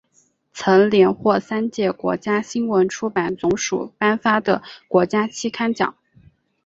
[0.51, 5.95] 曾连获三届国家新闻出版总署颁发的国家期刊奖。